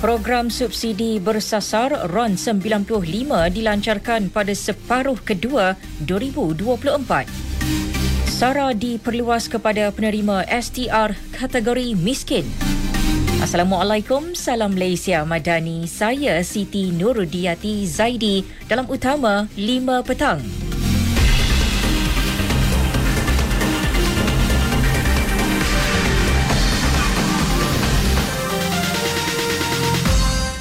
Program 0.00 0.48
subsidi 0.48 1.20
bersasar 1.20 1.92
RON 2.08 2.32
95 2.32 2.88
dilancarkan 3.52 4.32
pada 4.32 4.56
separuh 4.56 5.20
kedua 5.20 5.76
2024. 6.08 7.28
SARA 8.24 8.72
diperluas 8.72 9.52
kepada 9.52 9.92
penerima 9.92 10.48
STR 10.48 11.12
kategori 11.36 11.92
miskin. 12.00 12.48
Assalamualaikum, 13.44 14.32
salam 14.32 14.72
Malaysia 14.72 15.20
Madani. 15.28 15.84
Saya 15.84 16.40
Siti 16.48 16.96
Nurudiati 16.96 17.84
Zaidi 17.84 18.40
dalam 18.72 18.88
utama 18.88 19.52
5 19.52 20.00
petang. 20.00 20.69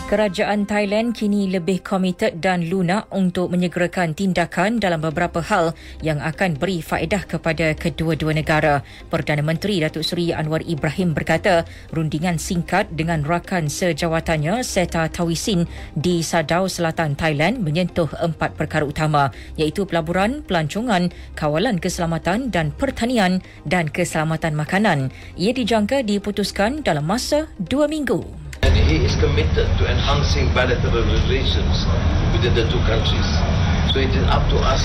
Kerajaan 0.10 0.66
Thailand 0.66 1.14
kini 1.14 1.54
lebih 1.54 1.86
komited 1.86 2.42
dan 2.42 2.66
lunak 2.66 3.06
untuk 3.14 3.54
menyegerakan 3.54 4.18
tindakan 4.18 4.82
dalam 4.82 5.06
beberapa 5.06 5.38
hal 5.38 5.78
yang 6.02 6.18
akan 6.18 6.58
beri 6.58 6.82
faedah 6.82 7.30
kepada 7.30 7.78
kedua-dua 7.78 8.34
negara. 8.34 8.82
Perdana 9.14 9.46
Menteri 9.46 9.78
Datuk 9.86 10.02
Seri 10.02 10.34
Anwar 10.34 10.66
Ibrahim 10.66 11.14
berkata, 11.14 11.62
rundingan 11.94 12.42
singkat 12.42 12.90
dengan 12.90 13.22
rakan 13.22 13.70
sejawatannya 13.70 14.66
Seta 14.66 15.06
Tawisin 15.14 15.70
di 15.94 16.26
Sadau 16.26 16.66
Selatan 16.66 17.14
Thailand 17.14 17.62
menyentuh 17.62 18.10
empat 18.18 18.58
perkara 18.58 18.90
utama 18.90 19.30
iaitu 19.62 19.86
pelaburan, 19.86 20.42
pelancongan, 20.42 21.14
kawalan 21.38 21.78
keselamatan 21.78 22.50
dan 22.50 22.74
pertanian 22.74 23.46
dan 23.70 23.86
keselamatan 23.86 24.58
makanan. 24.58 25.14
Ia 25.38 25.54
dijangka 25.54 26.02
diputuskan 26.02 26.82
dalam 26.82 27.06
masa 27.06 27.46
dua 27.62 27.86
minggu 27.86 28.49
he 28.90 29.06
is 29.06 29.16
committed 29.22 29.70
to 29.78 29.86
enhancing 29.86 30.50
bilateral 30.52 31.06
relations 31.06 31.86
within 32.34 32.56
the 32.58 32.66
two 32.74 32.82
countries. 32.90 33.30
So 33.94 34.00
it 34.02 34.10
is 34.18 34.26
up 34.34 34.42
to 34.50 34.58
us 34.66 34.82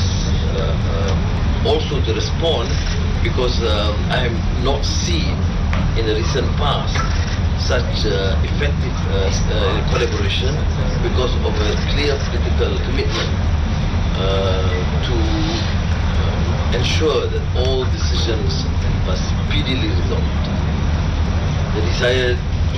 uh, 0.52 0.76
uh, 0.92 1.68
also 1.72 2.04
to 2.04 2.12
respond 2.12 2.68
because 3.24 3.62
uh, 3.62 3.96
I 4.12 4.28
have 4.28 4.64
not 4.64 4.84
seen 4.84 5.32
in 5.96 6.04
the 6.04 6.20
recent 6.20 6.44
past 6.60 6.92
such 7.64 8.04
uh, 8.04 8.36
effective 8.44 8.92
uh, 9.08 9.32
uh, 9.32 9.80
collaboration 9.88 10.52
because 11.00 11.32
of 11.40 11.54
a 11.56 11.70
clear 11.96 12.12
political 12.28 12.76
commitment 12.84 13.32
uh, 14.20 14.68
to 15.08 15.16
ensure 16.76 17.24
that 17.32 17.44
all 17.56 17.88
decisions 17.88 18.68
are 19.08 19.16
speedily 19.16 19.88
resolved. 19.96 20.44
Jadi 21.74 21.90
saya 21.96 22.28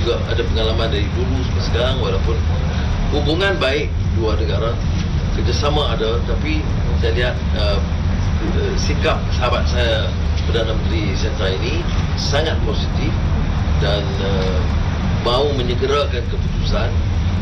juga 0.06 0.22
ada 0.30 0.42
pengalaman 0.46 0.86
dari 0.94 1.10
dulu 1.18 1.34
sampai 1.50 1.64
sekarang 1.66 1.96
walaupun 1.98 2.38
hubungan 3.10 3.58
baik 3.58 3.90
dua 4.14 4.38
negara 4.38 4.70
kerjasama 5.34 5.82
ada 5.98 6.22
tapi 6.30 6.62
saya 7.02 7.10
lihat 7.18 7.34
uh, 7.58 7.82
sikap 8.78 9.18
sahabat 9.34 9.66
saya 9.66 10.06
Perdana 10.46 10.78
Menteri 10.78 11.10
Sentra 11.18 11.50
ini 11.50 11.82
sangat 12.14 12.54
positif 12.62 13.10
dan 13.82 14.06
uh, 14.22 14.62
mahu 15.26 15.50
menyegerakan 15.58 16.22
keputusan 16.30 16.86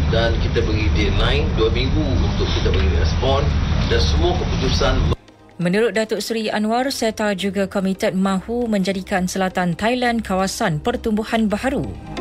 dan 0.09 0.33
kita 0.41 0.65
beri 0.65 0.89
deadline 0.97 1.45
dua 1.61 1.69
minggu 1.69 2.01
untuk 2.01 2.49
kita 2.49 2.73
beri 2.73 2.89
respon 2.97 3.45
dan 3.93 4.01
semua 4.01 4.33
keputusan 4.41 4.97
Menurut 5.55 5.95
Datuk 5.95 6.19
Seri 6.19 6.51
Anwar, 6.51 6.91
SETA 6.91 7.31
juga 7.39 7.71
komited 7.71 8.19
mahu 8.19 8.67
menjadikan 8.67 9.31
selatan 9.31 9.79
Thailand 9.79 10.27
kawasan 10.27 10.83
pertumbuhan 10.83 11.47
baharu. 11.47 12.14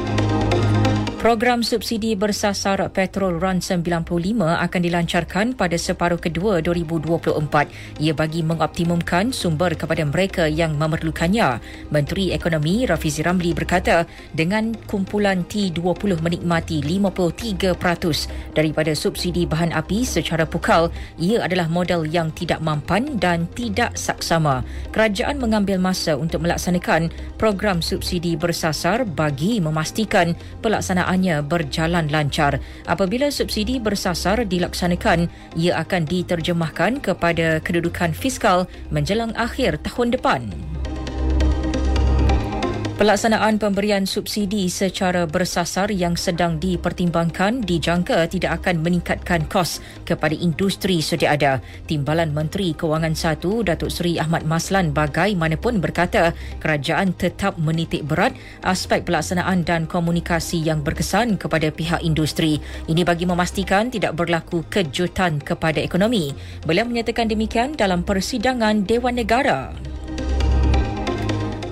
Program 1.24 1.64
subsidi 1.64 2.20
bersasar 2.20 2.84
petrol 2.92 3.40
RON 3.40 3.64
95 3.64 4.12
akan 4.44 4.82
dilancarkan 4.84 5.56
pada 5.56 5.80
separuh 5.80 6.20
kedua 6.20 6.60
2024. 6.60 8.04
Ia 8.04 8.12
bagi 8.12 8.44
mengoptimumkan 8.44 9.32
sumber 9.32 9.72
kepada 9.72 10.04
mereka 10.04 10.52
yang 10.52 10.76
memerlukannya. 10.76 11.64
Menteri 11.96 12.36
Ekonomi 12.36 12.84
Rafizi 12.84 13.24
Ramli 13.24 13.56
berkata, 13.56 14.04
dengan 14.36 14.76
kumpulan 14.84 15.48
T20 15.48 16.20
menikmati 16.20 16.84
53% 16.84 18.52
daripada 18.52 18.92
subsidi 18.92 19.48
bahan 19.48 19.72
api 19.72 20.04
secara 20.04 20.44
pukal, 20.44 20.92
ia 21.16 21.40
adalah 21.40 21.72
model 21.72 22.04
yang 22.04 22.36
tidak 22.36 22.60
mampan 22.60 23.16
dan 23.16 23.48
tidak 23.56 23.96
saksama. 23.96 24.60
Kerajaan 24.92 25.40
mengambil 25.40 25.80
masa 25.80 26.20
untuk 26.20 26.44
melaksanakan 26.44 27.08
program 27.40 27.80
subsidi 27.80 28.36
bersasar 28.36 29.08
bagi 29.08 29.64
memastikan 29.64 30.36
pelaksanaan 30.60 31.13
penggunaannya 31.14 31.46
berjalan 31.46 32.10
lancar. 32.10 32.58
Apabila 32.90 33.30
subsidi 33.30 33.78
bersasar 33.78 34.42
dilaksanakan, 34.50 35.30
ia 35.54 35.78
akan 35.78 36.10
diterjemahkan 36.10 37.06
kepada 37.06 37.62
kedudukan 37.62 38.12
fiskal 38.18 38.66
menjelang 38.90 39.32
akhir 39.38 39.78
tahun 39.86 40.18
depan. 40.18 40.50
Pelaksanaan 42.94 43.58
pemberian 43.58 44.06
subsidi 44.06 44.70
secara 44.70 45.26
bersasar 45.26 45.90
yang 45.90 46.14
sedang 46.14 46.62
dipertimbangkan 46.62 47.66
dijangka 47.66 48.30
tidak 48.30 48.62
akan 48.62 48.86
meningkatkan 48.86 49.50
kos 49.50 49.82
kepada 50.06 50.38
industri 50.38 51.02
sedia 51.02 51.34
ada. 51.34 51.58
Timbalan 51.90 52.38
Menteri 52.38 52.78
Kewangan 52.78 53.18
1 53.18 53.42
Datuk 53.66 53.90
Seri 53.90 54.22
Ahmad 54.22 54.46
Maslan 54.46 54.94
bagaimanapun 54.94 55.82
berkata 55.82 56.38
kerajaan 56.62 57.18
tetap 57.18 57.58
menitik 57.58 58.06
berat 58.06 58.38
aspek 58.62 59.02
pelaksanaan 59.10 59.66
dan 59.66 59.90
komunikasi 59.90 60.62
yang 60.62 60.86
berkesan 60.86 61.42
kepada 61.42 61.74
pihak 61.74 62.06
industri. 62.06 62.62
Ini 62.86 63.02
bagi 63.02 63.26
memastikan 63.26 63.90
tidak 63.90 64.22
berlaku 64.22 64.62
kejutan 64.70 65.42
kepada 65.42 65.82
ekonomi. 65.82 66.30
Beliau 66.62 66.86
menyatakan 66.86 67.26
demikian 67.26 67.74
dalam 67.74 68.06
persidangan 68.06 68.86
Dewan 68.86 69.18
Negara. 69.18 69.93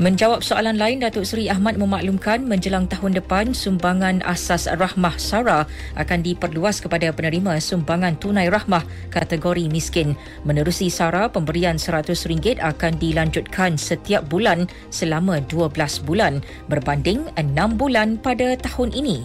Menjawab 0.02 0.42
soalan 0.42 0.82
lain, 0.82 1.06
Datuk 1.06 1.30
Seri 1.30 1.46
Ahmad 1.46 1.78
memaklumkan 1.78 2.42
menjelang 2.42 2.90
tahun 2.90 3.22
depan 3.22 3.54
sumbangan 3.54 4.26
asas 4.26 4.66
rahmah 4.66 5.14
SARA 5.22 5.70
akan 5.94 6.26
diperluas 6.26 6.82
kepada 6.82 7.14
penerima 7.14 7.62
sumbangan 7.62 8.18
tunai 8.18 8.50
rahmah 8.50 8.82
kategori 9.14 9.70
miskin. 9.70 10.18
Menerusi 10.42 10.90
SARA, 10.90 11.30
pemberian 11.30 11.78
RM100 11.78 12.58
akan 12.58 12.98
dilanjutkan 12.98 13.78
setiap 13.78 14.26
bulan 14.26 14.66
selama 14.90 15.38
12 15.46 15.70
bulan 16.02 16.42
berbanding 16.66 17.22
6 17.38 17.54
bulan 17.78 18.18
pada 18.18 18.58
tahun 18.58 18.98
ini. 18.98 19.22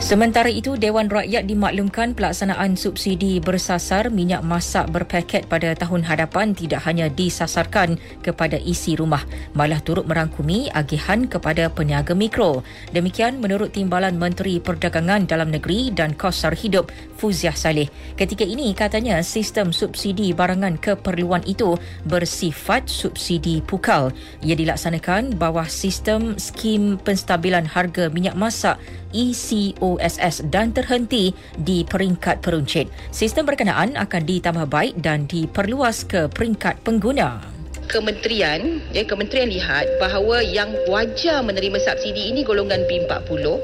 Sementara 0.00 0.48
itu, 0.48 0.80
Dewan 0.80 1.12
Rakyat 1.12 1.44
dimaklumkan 1.44 2.16
pelaksanaan 2.16 2.72
subsidi 2.72 3.36
bersasar 3.36 4.08
minyak 4.08 4.40
masak 4.40 4.88
berpaket 4.88 5.44
pada 5.44 5.76
tahun 5.76 6.08
hadapan 6.08 6.56
tidak 6.56 6.88
hanya 6.88 7.12
disasarkan 7.12 8.00
kepada 8.24 8.56
isi 8.56 8.96
rumah, 8.96 9.20
malah 9.52 9.76
turut 9.84 10.08
merangkumi 10.08 10.72
agihan 10.72 11.28
kepada 11.28 11.68
peniaga 11.68 12.16
mikro. 12.16 12.64
Demikian 12.96 13.44
menurut 13.44 13.76
Timbalan 13.76 14.16
Menteri 14.16 14.56
Perdagangan 14.56 15.28
Dalam 15.28 15.52
Negeri 15.52 15.92
dan 15.92 16.16
Kos 16.16 16.42
Sara 16.42 16.56
Hidup 16.56 16.88
Fuziah 17.20 17.54
Saleh. 17.54 17.92
Ketika 18.16 18.48
ini 18.48 18.72
katanya 18.72 19.20
sistem 19.20 19.68
subsidi 19.68 20.32
barangan 20.32 20.80
keperluan 20.80 21.44
itu 21.44 21.76
bersifat 22.08 22.88
subsidi 22.88 23.60
pukal. 23.60 24.16
Ia 24.40 24.56
dilaksanakan 24.56 25.36
bawah 25.36 25.68
sistem 25.68 26.40
skim 26.40 26.96
penstabilan 27.04 27.68
harga 27.68 28.08
minyak 28.08 28.32
masak 28.32 28.80
ECOSS 29.14 30.48
dan 30.48 30.74
terhenti 30.74 31.34
di 31.58 31.82
peringkat 31.86 32.42
peruncit. 32.42 32.90
Sistem 33.10 33.46
berkenaan 33.46 33.98
akan 33.98 34.22
ditambah 34.24 34.66
baik 34.70 34.94
dan 34.98 35.26
diperluas 35.26 36.06
ke 36.06 36.26
peringkat 36.30 36.80
pengguna. 36.82 37.42
Kementerian, 37.90 38.78
ya, 38.94 39.02
kementerian 39.02 39.50
lihat 39.50 39.98
bahawa 39.98 40.46
yang 40.46 40.70
wajar 40.86 41.42
menerima 41.42 41.74
subsidi 41.82 42.30
ini 42.30 42.46
golongan 42.46 42.86
B40 42.86 43.58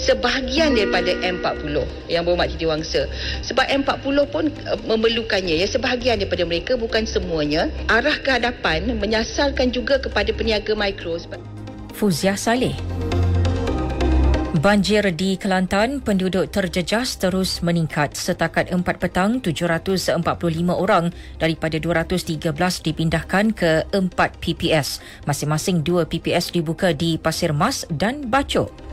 sebahagian 0.00 0.74
daripada 0.74 1.12
M40 1.20 1.74
yang 2.08 2.24
berhormat 2.24 2.50
Titi 2.54 2.64
Wangsa 2.64 3.04
sebab 3.44 3.68
M40 3.68 4.16
pun 4.32 4.44
uh, 4.66 4.78
memerlukannya 4.88 5.60
ya 5.60 5.66
sebahagian 5.68 6.20
daripada 6.22 6.44
mereka 6.48 6.72
bukan 6.80 7.04
semuanya 7.04 7.68
arah 7.90 8.16
ke 8.16 8.30
hadapan 8.32 8.96
menyasarkan 8.96 9.74
juga 9.74 10.00
kepada 10.00 10.32
peniaga 10.32 10.72
mikro 10.72 11.20
Fuzia 11.92 12.38
Saleh 12.38 12.72
Banjir 14.50 15.06
di 15.14 15.38
Kelantan, 15.38 16.02
penduduk 16.02 16.50
terjejas 16.50 17.14
terus 17.22 17.62
meningkat. 17.62 18.18
Setakat 18.18 18.74
4 18.74 18.82
petang, 18.82 19.38
745 19.38 20.18
orang 20.74 21.14
daripada 21.38 21.78
213 21.78 22.50
dipindahkan 22.82 23.54
ke 23.54 23.86
4 23.94 24.10
PPS. 24.42 24.98
Masing-masing 25.22 25.86
2 25.86 26.02
PPS 26.02 26.50
dibuka 26.50 26.90
di 26.90 27.14
Pasir 27.14 27.54
Mas 27.54 27.86
dan 27.94 28.26
Bacok. 28.26 28.89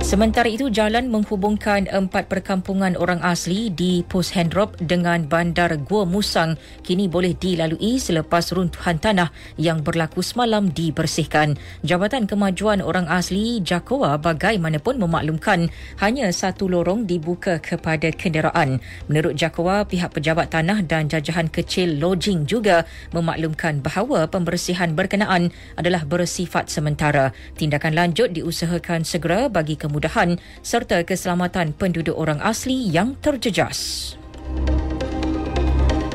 Sementara 0.00 0.50
itu, 0.50 0.72
jalan 0.72 1.12
menghubungkan 1.12 1.84
empat 1.86 2.26
perkampungan 2.26 2.98
orang 2.98 3.22
asli 3.22 3.70
di 3.70 4.02
Pos 4.02 4.34
Hendrop 4.34 4.74
dengan 4.82 5.28
bandar 5.28 5.70
Gua 5.86 6.02
Musang 6.08 6.58
kini 6.82 7.06
boleh 7.06 7.36
dilalui 7.36 8.00
selepas 8.00 8.50
runtuhan 8.50 8.98
tanah 8.98 9.30
yang 9.54 9.84
berlaku 9.86 10.24
semalam 10.24 10.72
dibersihkan. 10.72 11.60
Jabatan 11.86 12.26
Kemajuan 12.26 12.82
Orang 12.82 13.06
Asli 13.12 13.62
Jakowa 13.62 14.18
bagaimanapun 14.18 14.98
memaklumkan 14.98 15.70
hanya 16.02 16.32
satu 16.34 16.66
lorong 16.66 17.06
dibuka 17.06 17.62
kepada 17.62 18.10
kenderaan. 18.10 18.82
Menurut 19.06 19.38
Jakowa, 19.38 19.86
pihak 19.86 20.16
pejabat 20.16 20.50
tanah 20.50 20.82
dan 20.90 21.06
jajahan 21.06 21.46
kecil 21.46 22.02
lodging 22.02 22.50
juga 22.50 22.88
memaklumkan 23.14 23.78
bahawa 23.78 24.26
pembersihan 24.26 24.90
berkenaan 24.96 25.54
adalah 25.78 26.02
bersifat 26.02 26.66
sementara. 26.66 27.30
Tindakan 27.54 27.94
lanjut 27.94 28.34
diusahakan 28.34 29.06
segera 29.06 29.46
bagi 29.46 29.76
kemudahan 29.76 29.89
kemudahan 29.90 30.38
serta 30.62 31.02
keselamatan 31.02 31.74
penduduk 31.74 32.14
orang 32.14 32.38
asli 32.38 32.86
yang 32.86 33.18
terjejas. 33.18 34.14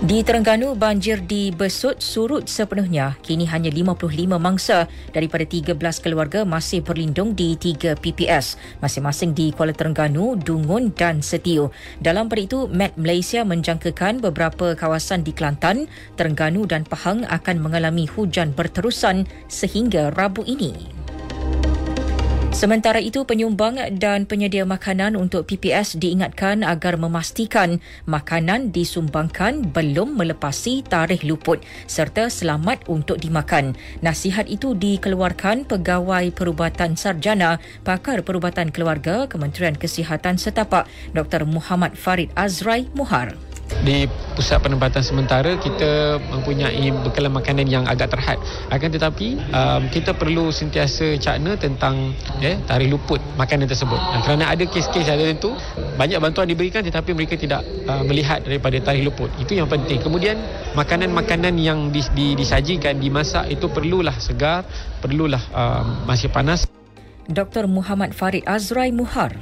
Di 0.06 0.22
Terengganu, 0.22 0.78
banjir 0.78 1.18
di 1.26 1.50
Besut 1.50 1.98
surut 1.98 2.46
sepenuhnya. 2.46 3.18
Kini 3.26 3.50
hanya 3.50 3.74
55 3.74 4.38
mangsa 4.38 4.86
daripada 5.10 5.42
13 5.50 5.74
keluarga 5.98 6.46
masih 6.46 6.86
berlindung 6.86 7.34
di 7.34 7.58
3 7.58 7.98
PPS, 7.98 8.54
masing-masing 8.86 9.34
di 9.34 9.50
Kuala 9.50 9.74
Terengganu, 9.74 10.38
Dungun 10.38 10.94
dan 10.94 11.26
Setiu. 11.26 11.74
Dalam 11.98 12.30
pada 12.30 12.38
itu, 12.46 12.70
Met 12.70 12.94
Malaysia 13.02 13.42
menjangkakan 13.42 14.22
beberapa 14.22 14.78
kawasan 14.78 15.26
di 15.26 15.34
Kelantan, 15.34 15.90
Terengganu 16.14 16.70
dan 16.70 16.86
Pahang 16.86 17.26
akan 17.26 17.58
mengalami 17.58 18.06
hujan 18.06 18.54
berterusan 18.54 19.26
sehingga 19.50 20.14
Rabu 20.14 20.46
ini. 20.46 21.05
Sementara 22.56 23.04
itu, 23.04 23.28
penyumbang 23.28 23.76
dan 24.00 24.24
penyedia 24.24 24.64
makanan 24.64 25.20
untuk 25.20 25.44
PPS 25.44 26.00
diingatkan 26.00 26.64
agar 26.64 26.96
memastikan 26.96 27.84
makanan 28.08 28.72
disumbangkan 28.72 29.76
belum 29.76 30.16
melepasi 30.16 30.80
tarikh 30.88 31.28
luput 31.28 31.60
serta 31.84 32.32
selamat 32.32 32.88
untuk 32.88 33.20
dimakan. 33.20 33.76
Nasihat 34.00 34.48
itu 34.48 34.72
dikeluarkan 34.72 35.68
Pegawai 35.68 36.32
Perubatan 36.32 36.96
Sarjana 36.96 37.60
Pakar 37.84 38.24
Perubatan 38.24 38.72
Keluarga 38.72 39.28
Kementerian 39.28 39.76
Kesihatan 39.76 40.40
Setapak 40.40 40.88
Dr. 41.12 41.44
Muhammad 41.44 42.00
Farid 42.00 42.32
Azrai 42.40 42.88
Muhar 42.96 43.36
di 43.86 44.10
pusat 44.34 44.60
penempatan 44.60 45.06
sementara 45.06 45.56
kita 45.62 46.18
mempunyai 46.34 46.90
bekalan 47.06 47.32
makanan 47.32 47.70
yang 47.70 47.86
agak 47.86 48.12
terhad. 48.12 48.42
Akan 48.74 48.90
tetapi 48.90 49.38
um, 49.54 49.88
kita 49.94 50.18
perlu 50.18 50.50
sentiasa 50.50 51.16
cakna 51.22 51.56
tentang 51.56 52.18
eh, 52.42 52.58
tarikh 52.66 52.92
luput 52.92 53.22
makanan 53.38 53.70
tersebut. 53.70 53.96
Dan 53.96 54.20
kerana 54.26 54.52
ada 54.52 54.66
kes-kes 54.66 55.08
ada 55.08 55.22
tentu 55.22 55.54
banyak 55.96 56.18
bantuan 56.18 56.50
diberikan 56.50 56.82
tetapi 56.82 57.14
mereka 57.14 57.38
tidak 57.38 57.62
uh, 57.86 58.02
melihat 58.04 58.42
daripada 58.42 58.82
tarikh 58.82 59.08
luput. 59.08 59.30
Itu 59.38 59.56
yang 59.56 59.70
penting. 59.70 60.02
Kemudian 60.02 60.36
makanan-makanan 60.74 61.56
yang 61.62 61.94
dis, 61.94 62.10
di, 62.12 62.34
disajikan 62.34 62.98
dimasak 62.98 63.48
itu 63.54 63.70
perlulah 63.70 64.18
segar 64.18 64.66
perlulah 65.00 65.42
um, 65.54 66.10
masih 66.10 66.28
panas. 66.34 66.66
Dr. 67.26 67.66
Muhammad 67.66 68.14
Farid 68.14 68.46
Azrai 68.46 68.94
Muhar 68.94 69.34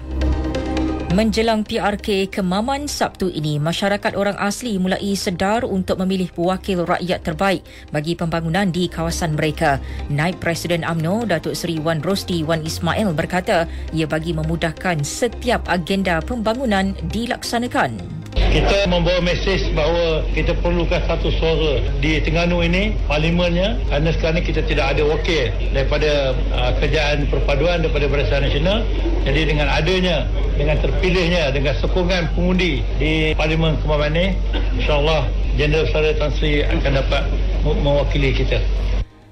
Menjelang 1.13 1.61
PRK 1.61 2.25
Kemaman 2.33 2.89
Sabtu 2.89 3.29
ini, 3.29 3.61
masyarakat 3.61 4.17
orang 4.17 4.33
asli 4.41 4.81
mulai 4.81 5.13
sedar 5.13 5.61
untuk 5.61 6.01
memilih 6.01 6.33
wakil 6.33 6.89
rakyat 6.89 7.21
terbaik 7.21 7.61
bagi 7.93 8.17
pembangunan 8.17 8.73
di 8.73 8.89
kawasan 8.89 9.37
mereka. 9.37 9.77
Naib 10.09 10.41
Presiden 10.41 10.81
AMNO, 10.81 11.29
Datuk 11.29 11.53
Seri 11.53 11.77
Wan 11.77 12.01
Rosti 12.01 12.41
Wan 12.41 12.65
Ismail 12.65 13.13
berkata 13.13 13.69
ia 13.93 14.09
bagi 14.09 14.33
memudahkan 14.33 15.05
setiap 15.05 15.61
agenda 15.69 16.17
pembangunan 16.17 16.97
dilaksanakan. 17.13 18.22
Kita 18.53 18.85
membawa 18.85 19.17
mesej 19.25 19.73
bahawa 19.73 20.21
kita 20.29 20.53
perlukan 20.61 21.01
satu 21.09 21.33
suara 21.41 21.81
di 21.97 22.21
Terengganu 22.21 22.61
ini, 22.61 22.93
parlimennya, 23.09 23.81
kerana 23.89 24.13
sekarang 24.13 24.37
ini 24.37 24.41
kita 24.45 24.61
tidak 24.69 24.93
ada 24.93 25.01
wakil 25.09 25.49
daripada 25.73 26.37
uh, 26.53 26.69
kerajaan 26.77 27.25
perpaduan 27.33 27.81
daripada 27.81 28.05
Barisan 28.05 28.45
Nasional. 28.45 28.85
Jadi 29.25 29.41
dengan 29.49 29.73
adanya, 29.73 30.29
dengan 30.53 30.77
terpilihnya, 30.85 31.49
dengan 31.49 31.73
sokongan 31.81 32.29
pengundi 32.37 32.85
di 33.01 33.33
Parlimen 33.33 33.73
Kemaman 33.81 34.13
ini, 34.13 34.37
insyaAllah 34.77 35.25
Jeneral 35.57 35.89
Sara 35.89 36.13
Tan 36.13 36.29
Sri 36.37 36.61
akan 36.61 36.93
dapat 36.93 37.25
mewakili 37.65 38.37
kita. 38.37 38.61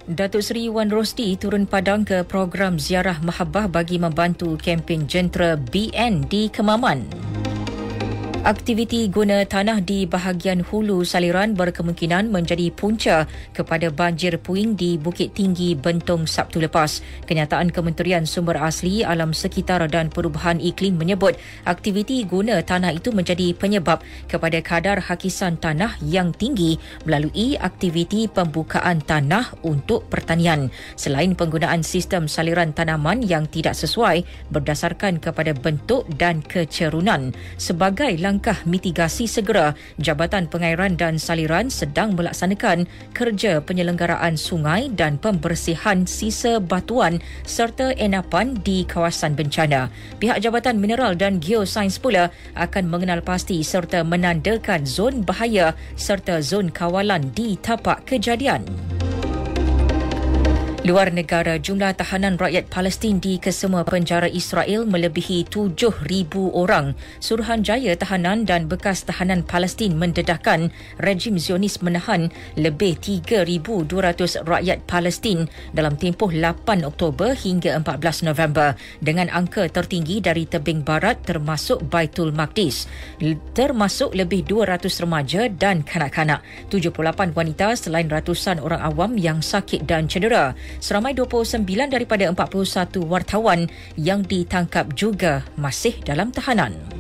Datuk 0.10 0.42
Seri 0.42 0.66
Wan 0.66 0.90
Rosti 0.90 1.38
turun 1.38 1.70
padang 1.70 2.10
ke 2.10 2.26
program 2.26 2.82
ziarah 2.82 3.22
mahabbah 3.22 3.70
bagi 3.70 4.02
membantu 4.02 4.58
kempen 4.58 5.06
jentera 5.06 5.62
BN 5.62 6.26
di 6.26 6.50
Kemaman. 6.50 7.06
Aktiviti 8.42 9.06
guna 9.06 9.46
tanah 9.46 9.86
di 9.86 10.10
bahagian 10.10 10.66
hulu 10.66 11.06
saliran 11.06 11.54
berkemungkinan 11.54 12.34
menjadi 12.34 12.74
punca 12.74 13.30
kepada 13.54 13.94
banjir 13.94 14.34
puing 14.42 14.74
di 14.74 14.98
Bukit 14.98 15.38
Tinggi 15.38 15.78
Bentong 15.78 16.26
Sabtu 16.26 16.58
lepas. 16.58 17.06
Kenyataan 17.30 17.70
Kementerian 17.70 18.26
Sumber 18.26 18.58
Asli 18.58 19.06
Alam 19.06 19.38
Sekitar 19.38 19.86
dan 19.94 20.10
Perubahan 20.10 20.58
Iklim 20.58 20.98
menyebut 20.98 21.38
aktiviti 21.70 22.26
guna 22.26 22.66
tanah 22.66 22.98
itu 22.98 23.14
menjadi 23.14 23.54
penyebab 23.54 24.02
kepada 24.26 24.58
kadar 24.66 24.98
hakisan 25.06 25.62
tanah 25.62 26.02
yang 26.02 26.34
tinggi 26.34 26.82
melalui 27.06 27.62
aktiviti 27.62 28.26
pembukaan 28.26 29.06
tanah 29.06 29.54
untuk 29.62 30.10
pertanian. 30.10 30.74
Selain 30.98 31.38
penggunaan 31.38 31.86
sistem 31.86 32.26
saliran 32.26 32.74
tanaman 32.74 33.22
yang 33.22 33.46
tidak 33.46 33.78
sesuai 33.78 34.26
berdasarkan 34.50 35.22
kepada 35.22 35.54
bentuk 35.54 36.10
dan 36.18 36.42
kecerunan 36.42 37.38
sebagai 37.62 38.18
langkah 38.32 38.64
mitigasi 38.64 39.28
segera, 39.28 39.76
Jabatan 40.00 40.48
Pengairan 40.48 40.96
dan 40.96 41.20
Saliran 41.20 41.68
sedang 41.68 42.16
melaksanakan 42.16 42.88
kerja 43.12 43.60
penyelenggaraan 43.60 44.40
sungai 44.40 44.88
dan 44.88 45.20
pembersihan 45.20 46.08
sisa 46.08 46.64
batuan 46.64 47.20
serta 47.44 47.92
enapan 48.00 48.56
di 48.64 48.88
kawasan 48.88 49.36
bencana. 49.36 49.92
Pihak 50.24 50.40
Jabatan 50.40 50.80
Mineral 50.80 51.20
dan 51.20 51.44
Geosains 51.44 52.00
pula 52.00 52.32
akan 52.56 52.88
mengenal 52.88 53.20
pasti 53.20 53.60
serta 53.68 54.08
menandakan 54.08 54.88
zon 54.88 55.28
bahaya 55.28 55.76
serta 56.00 56.40
zon 56.40 56.72
kawalan 56.72 57.36
di 57.36 57.60
tapak 57.60 58.08
kejadian. 58.08 58.64
Luar 60.82 61.14
negara, 61.14 61.62
jumlah 61.62 61.94
tahanan 61.94 62.42
rakyat 62.42 62.66
Palestin 62.74 63.22
di 63.22 63.38
kesemua 63.38 63.86
penjara 63.86 64.26
Israel 64.26 64.90
melebihi 64.90 65.46
7,000 65.46 65.78
orang. 66.58 66.98
Suruhanjaya 67.22 67.94
tahanan 67.94 68.50
dan 68.50 68.66
bekas 68.66 69.06
tahanan 69.06 69.46
Palestin 69.46 69.94
mendedahkan 69.94 70.74
rejim 70.98 71.38
Zionis 71.38 71.86
menahan 71.86 72.34
lebih 72.58 72.98
3,200 72.98 74.42
rakyat 74.42 74.82
Palestin 74.90 75.46
dalam 75.70 76.02
tempoh 76.02 76.34
8 76.34 76.82
Oktober 76.82 77.38
hingga 77.38 77.78
14 77.78 78.26
November 78.26 78.74
dengan 79.06 79.30
angka 79.30 79.70
tertinggi 79.70 80.18
dari 80.18 80.50
tebing 80.50 80.82
barat 80.82 81.22
termasuk 81.22 81.86
Baitul 81.94 82.34
Maqdis. 82.34 82.90
Termasuk 83.54 84.18
lebih 84.18 84.50
200 84.50 84.90
remaja 84.98 85.46
dan 85.46 85.86
kanak-kanak. 85.86 86.42
78 86.74 87.38
wanita 87.38 87.78
selain 87.78 88.10
ratusan 88.10 88.58
orang 88.58 88.82
awam 88.82 89.14
yang 89.22 89.46
sakit 89.46 89.86
dan 89.86 90.10
cedera 90.10 90.58
seramai 90.80 91.18
29 91.18 91.66
daripada 91.90 92.30
41 92.30 93.02
wartawan 93.10 93.68
yang 93.98 94.22
ditangkap 94.24 94.94
juga 94.96 95.44
masih 95.58 95.98
dalam 96.06 96.30
tahanan. 96.30 96.91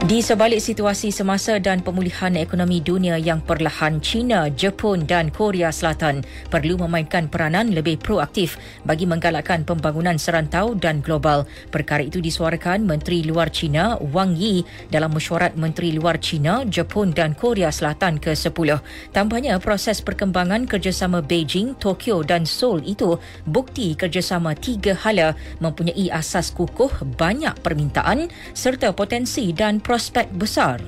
Di 0.00 0.24
sebalik 0.24 0.64
situasi 0.64 1.12
semasa 1.12 1.60
dan 1.60 1.84
pemulihan 1.84 2.32
ekonomi 2.32 2.80
dunia 2.80 3.20
yang 3.20 3.36
perlahan, 3.44 4.00
China, 4.00 4.48
Jepun 4.48 5.04
dan 5.04 5.28
Korea 5.28 5.68
Selatan 5.68 6.24
perlu 6.48 6.80
memainkan 6.80 7.28
peranan 7.28 7.68
lebih 7.76 8.00
proaktif 8.00 8.56
bagi 8.88 9.04
menggalakkan 9.04 9.60
pembangunan 9.60 10.16
serantau 10.16 10.72
dan 10.72 11.04
global. 11.04 11.44
Perkara 11.68 12.00
itu 12.00 12.16
disuarakan 12.16 12.88
Menteri 12.88 13.28
Luar 13.28 13.52
China 13.52 14.00
Wang 14.00 14.40
Yi 14.40 14.64
dalam 14.88 15.12
mesyuarat 15.12 15.60
Menteri 15.60 15.92
Luar 15.92 16.16
China, 16.16 16.64
Jepun 16.64 17.12
dan 17.12 17.36
Korea 17.36 17.68
Selatan 17.68 18.16
ke-10. 18.24 18.80
Tambahnya, 19.12 19.60
proses 19.60 20.00
perkembangan 20.00 20.64
kerjasama 20.64 21.20
Beijing, 21.20 21.76
Tokyo 21.76 22.24
dan 22.24 22.48
Seoul 22.48 22.88
itu 22.88 23.20
bukti 23.44 23.92
kerjasama 23.92 24.56
tiga 24.56 24.96
hala 24.96 25.36
mempunyai 25.60 26.08
asas 26.08 26.56
kukuh 26.56 27.04
banyak 27.20 27.52
permintaan 27.60 28.32
serta 28.56 28.96
potensi 28.96 29.52
dan 29.52 29.76
prospek 29.90 30.30
besar. 30.38 30.78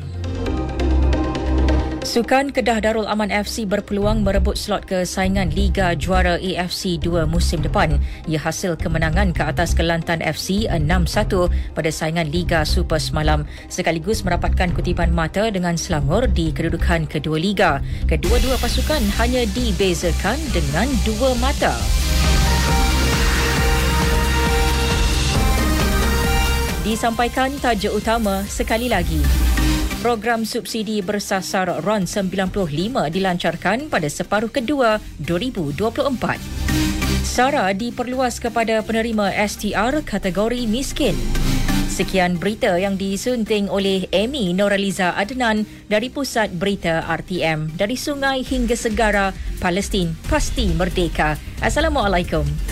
Sukan 2.07 2.55
Kedah 2.55 2.79
Darul 2.79 3.11
Aman 3.11 3.35
FC 3.35 3.67
berpeluang 3.67 4.23
merebut 4.23 4.55
slot 4.55 4.87
ke 4.87 5.03
saingan 5.03 5.51
Liga 5.51 5.99
Juara 5.99 6.39
AFC 6.39 7.03
2 7.03 7.27
musim 7.27 7.59
depan. 7.59 7.99
Ia 8.31 8.39
hasil 8.39 8.79
kemenangan 8.79 9.35
ke 9.35 9.43
atas 9.43 9.75
Kelantan 9.75 10.23
FC 10.23 10.71
6-1 10.71 11.51
pada 11.75 11.91
saingan 11.91 12.31
Liga 12.31 12.63
Super 12.63 13.03
semalam 13.03 13.43
sekaligus 13.67 14.23
merapatkan 14.23 14.71
kutipan 14.71 15.11
mata 15.11 15.51
dengan 15.51 15.75
Selangor 15.75 16.31
di 16.31 16.55
kedudukan 16.55 17.11
kedua 17.11 17.43
Liga. 17.43 17.83
Kedua-dua 18.07 18.55
pasukan 18.63 19.03
hanya 19.19 19.43
dibezakan 19.51 20.39
dengan 20.55 20.87
dua 21.03 21.35
mata. 21.43 21.75
Disampaikan 26.83 27.55
tajuk 27.63 28.03
utama 28.03 28.43
sekali 28.51 28.91
lagi. 28.91 29.23
Program 30.03 30.43
subsidi 30.43 30.99
bersasar 30.99 31.71
RON 31.79 32.11
95 32.11 32.51
dilancarkan 33.07 33.87
pada 33.87 34.11
separuh 34.11 34.51
kedua 34.51 34.99
2024. 35.23 36.43
SARA 37.23 37.71
diperluas 37.71 38.43
kepada 38.43 38.83
penerima 38.83 39.31
STR 39.31 40.03
kategori 40.03 40.67
miskin. 40.67 41.15
Sekian 41.87 42.35
berita 42.35 42.75
yang 42.75 42.99
disunting 42.99 43.71
oleh 43.71 44.11
Amy 44.11 44.51
Noraliza 44.51 45.15
Adnan 45.15 45.63
dari 45.87 46.11
Pusat 46.11 46.59
Berita 46.59 47.07
RTM. 47.07 47.79
Dari 47.79 47.95
sungai 47.95 48.43
hingga 48.43 48.75
segara, 48.75 49.31
Palestin 49.63 50.19
pasti 50.27 50.75
merdeka. 50.75 51.39
Assalamualaikum. 51.63 52.72